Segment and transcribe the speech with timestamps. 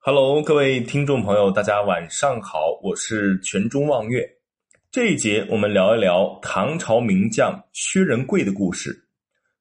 [0.00, 4.24] Hello，各位听众朋友，大家晚上好，我是全中望月。
[4.92, 9.08] 这一节我们聊一聊唐朝名将薛仁贵的故事。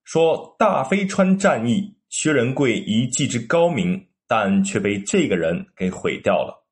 [0.03, 6.67] 说大飞川战役，薛仁贵一技之高明，但却被这个人给毁掉了。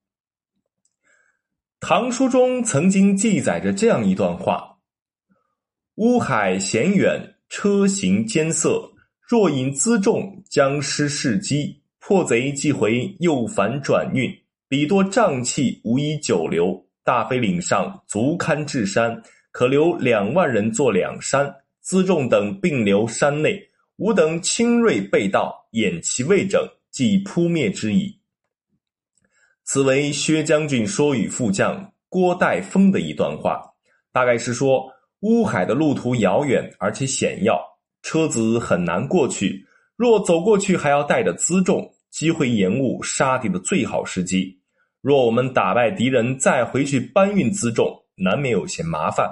[1.80, 4.78] 唐书中曾经记载着这样一段话：
[5.96, 11.82] 乌海险远，车行艰涩，若引辎重，将失事机。
[12.08, 14.32] 破贼即回，又反转运。
[14.68, 16.80] 彼多瘴气，无以久留。
[17.04, 19.20] 大飞岭上足堪治山，
[19.52, 21.52] 可留两万人作两山。
[21.84, 23.60] 辎重等并留山内。
[23.96, 28.16] 吾等轻锐备道，掩其未整，即扑灭之矣。
[29.64, 33.60] 此为薛将军说与副将郭岱峰的一段话，
[34.12, 34.88] 大概是说
[35.22, 37.60] 乌海的路途遥远而且险要，
[38.04, 39.66] 车子很难过去。
[39.96, 41.92] 若走过去还要带着辎重。
[42.16, 44.58] 机会延误杀敌的最好时机。
[45.02, 49.30] 若我们打败敌人，再回去搬运辎重，难免有些麻烦。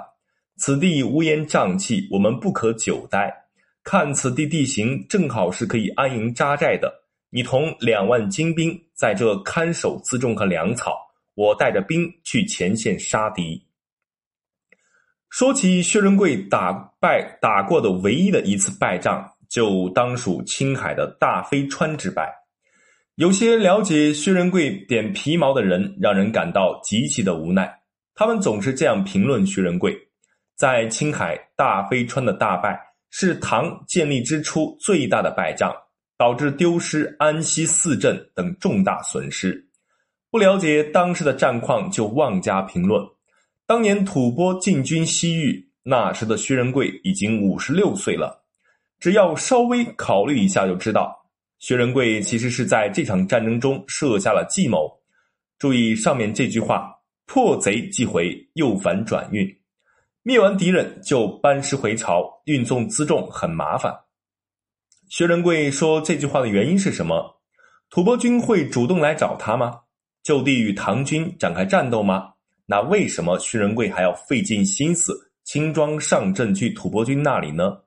[0.58, 3.34] 此地乌烟瘴气，我们不可久待。
[3.82, 6.92] 看此地地形，正好是可以安营扎寨的。
[7.30, 10.98] 你同两万精兵在这看守辎重和粮草，
[11.36, 13.66] 我带着兵去前线杀敌。
[15.30, 22.43] 说起薛仁贵打败打过的唯一的一次败仗，就当属青海的大飞川之败。
[23.16, 27.72] 有些了解薛仁贵点皮毛的人，让人感到极其的无奈。
[28.12, 29.96] 他们总是这样评论薛仁贵：
[30.56, 32.76] 在青海大飞川的大败，
[33.10, 35.72] 是唐建立之初最大的败仗，
[36.18, 39.64] 导致丢失安西四镇等重大损失。
[40.28, 43.00] 不了解当时的战况，就妄加评论。
[43.64, 48.44] 当年吐蕃进军西域，那时的薛仁贵已经五十六岁了，
[48.98, 51.23] 只要稍微考虑一下，就知道。
[51.66, 54.86] 薛仁贵其实是在这场战争中设下了计谋。
[55.58, 59.48] 注意上面这句话：“破贼即回，又反转运。”
[60.22, 63.90] 灭完敌人就班师回朝，运送辎重很麻烦。
[65.08, 67.40] 薛仁贵说这句话的原因是什么？
[67.88, 69.80] 吐蕃军会主动来找他吗？
[70.22, 72.32] 就地与唐军展开战斗吗？
[72.66, 77.78] 那为什么薛仁贵还要费尽心思轻装上阵去吐蕃军那里呢？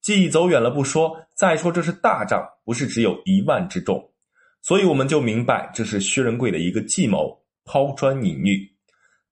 [0.00, 3.98] 既走远了不说，再说这是大仗，不是只有一万之众，
[4.60, 7.34] 所以我们就明白这是薛仁贵的一个计谋，
[7.64, 8.70] 抛砖引玉。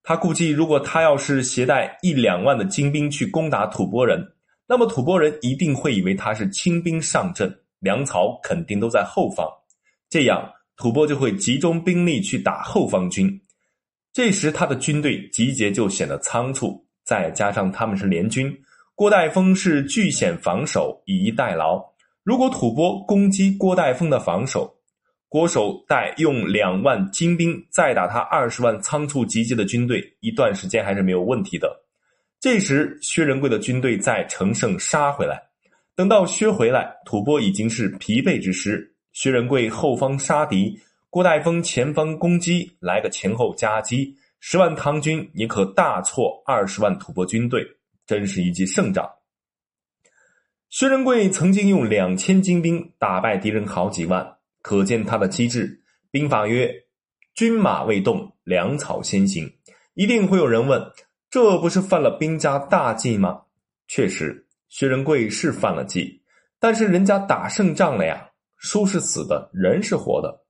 [0.03, 4.27] 他估计，如果他要是携带一两万的精兵去攻打吐蕃人，
[4.67, 9.47] 那么吐蕃人一定会以为他是轻兵上阵，粮草肯定都在后方，
[10.09, 13.39] 这样吐蕃就会集中兵力去打后方军，
[14.15, 18.51] 这时他的军队集结就显得仓促，再加上他们是联军。
[18.95, 21.85] 郭岱峰是据险防守，以逸待劳。
[22.25, 24.75] 如果吐蕃攻击郭岱峰的防守，
[25.29, 31.75] 郭守岱用两万精兵再打他二十万仓促集结的军队，一段时间还是没有问题的。
[32.41, 35.43] 这时，薛仁贵的军队再乘胜杀回来。
[35.95, 38.95] 等到薛回来，吐蕃已经是疲惫之师。
[39.13, 40.79] 薛仁贵后方杀敌，
[41.11, 47.67] 郭岱峰前方攻击，来个前后夹击，十万唐军也可大挫二十万吐蕃军队。
[48.07, 49.07] 真是一记胜仗。
[50.71, 55.81] 薛仁贵曾经用两千精兵打败敌人好几万，可见他的机智。
[56.11, 56.71] 兵法曰
[57.35, 59.51] ：“军马未动，粮草先行。”
[59.95, 60.83] 一定会有人问
[61.31, 63.41] ：“这不是犯了兵家大忌吗？”
[63.89, 66.21] 确实，薛仁贵是犯了忌，
[66.61, 70.45] 但是人家打胜仗了呀，书是死的，人是活的。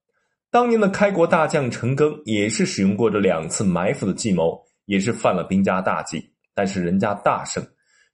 [0.51, 6.33] 当年的开国大将陈赓也是使用过这两次埋伏的计谋，也是犯了兵家大忌。
[6.55, 7.65] 但是人家大胜，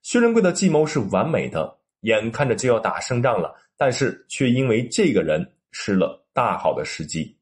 [0.03, 7.37] 薛仁贵的计谋是完美的，眼看着就要打胜仗了，但是却因为这个人失了大好的时机。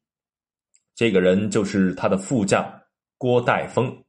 [0.95, 2.63] 这个人就是他的副将
[3.17, 4.03] 郭岱峰，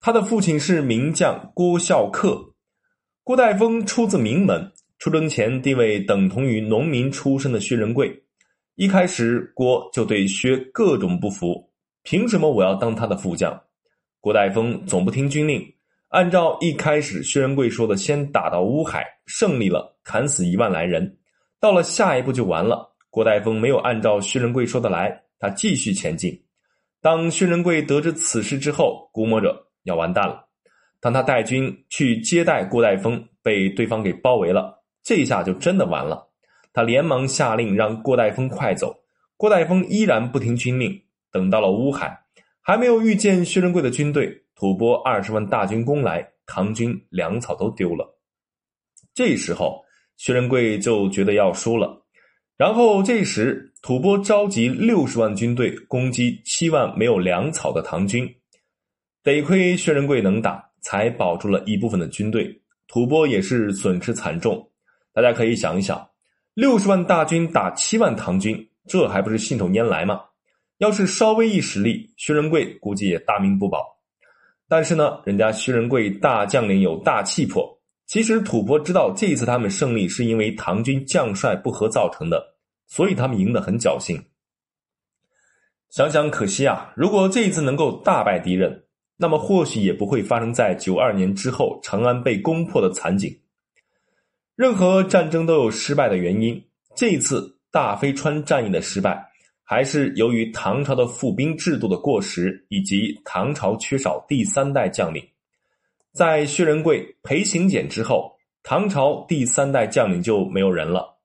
[0.00, 2.52] 他的父亲是名将郭孝恪。
[3.22, 8.24] 郭岱峰出自名门，出征前地位等同于农民出身的薛仁贵。
[8.76, 11.70] 一开始郭就对薛各种不服，
[12.02, 13.62] 凭什么我要当他的副将？
[14.20, 15.75] 郭岱峰总不听军令。
[16.16, 21.18] 按照一开始薛仁贵说的，先打到乌海，胜利了，砍死一万来人。
[21.60, 22.90] 到了下一步就完了。
[23.10, 26.32] 郭岱峰没有按照薛仁贵说的来，他继续前进。
[27.02, 30.42] 当薛仁贵得知此事之后，估摸着要完蛋了。
[31.00, 36.26] 当他带军去接待郭岱峰，被对方给包围了，这下就真的完了。
[36.72, 38.96] 他连忙下令让郭岱峰快走。
[39.36, 40.98] 郭岱峰依然不听军令。
[41.30, 42.18] 等到了乌海，
[42.62, 44.45] 还没有遇见薛仁贵的军队。
[44.56, 48.18] 吐蕃二十万大军攻来，唐军粮草都丢了。
[49.14, 49.84] 这时候，
[50.16, 52.02] 薛仁贵就觉得要输了。
[52.56, 58.26] 然后这时，吐蕃召集六十万军队攻击七万没有粮草的唐军，
[59.22, 62.62] 得亏薛仁贵能打，才保住了一部分的军队。
[62.88, 64.70] 吐蕃也是损失惨重。
[65.12, 66.08] 大家可以想一想，
[66.54, 70.22] 六十万大军打七万唐军，这还不是信手拈来吗？
[70.78, 73.95] 要是稍微一使力，薛仁贵估计也大命不保。
[74.68, 77.72] 但是呢，人家薛仁贵大将领有大气魄。
[78.06, 84.22] 其实吐蕃知道这一次他们胜利是因为唐军将帅不和造成的，所以他们赢得很侥幸。
[85.90, 88.84] 想想可惜啊，如果这一次能够大败敌人，
[89.16, 93.34] 那么或许也不会发生在九二年之后长安被攻破的惨景。
[94.54, 96.62] 任何战争都有失败的原因，
[96.94, 99.30] 这一次大飞川战役的失败，
[99.68, 105.20] 还是由于唐朝的赋兵制度的过时，以及唐朝缺少第三代将领。
[106.12, 108.32] 在薛仁贵、裴行俭之后，
[108.62, 111.18] 唐朝第三代将领就没有人了。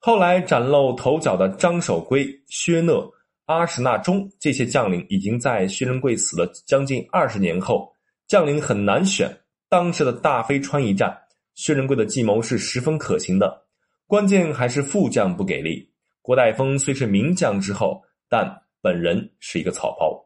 [0.00, 3.08] 后来崭露头角的张守珪、薛讷、
[3.46, 7.88] 阿史那忠这些将领，已经在薛仁贵死了将近二十年后，
[8.26, 9.30] 将领很难选。
[9.68, 11.16] 当时的大飞川一战，
[11.54, 13.66] 薛仁贵的计谋是十分可行的，
[14.08, 15.93] 关键还是副将不给力。
[16.24, 18.50] 郭岱峰虽是名将之后，但
[18.80, 20.18] 本人是一个草包。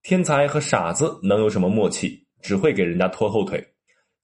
[0.00, 2.24] 天才和傻子能有什么默契？
[2.40, 3.66] 只会给人家拖后腿。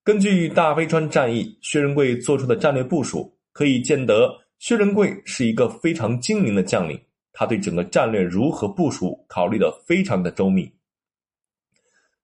[0.05, 6.97] 根据大飞川战役，薛仁贵做出的战略部署，可以见得薛仁贵是一个非常精明的将领。
[7.33, 10.73] 他对整个战略如何部署考虑的非常的周密。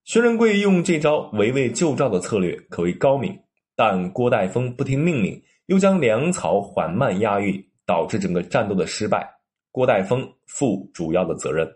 [0.04, 3.36] 薛仁贵用这招围魏救赵的策略可谓高明，
[3.74, 9.26] 但郭岱峰不听命令，又将粮草缓慢押运，导致整个战斗的失败。
[9.70, 11.66] 郭岱峰负主要的责任。